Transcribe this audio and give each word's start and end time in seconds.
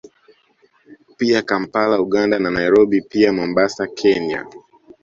Pia 1.17 1.41
Kampala 1.41 2.01
Uganda 2.01 2.39
na 2.39 2.49
Nairobi 2.51 3.01
pia 3.01 3.33
Mombasa 3.33 3.87
Kenya 3.87 4.47